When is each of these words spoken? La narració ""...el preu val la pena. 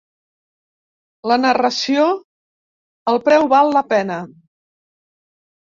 La 1.31 1.37
narració 1.43 2.07
""...el 3.13 3.23
preu 3.29 3.47
val 3.55 3.73
la 3.79 3.87
pena. 3.95 4.21